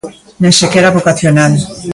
[0.41, 1.53] Nin sequera vocacional.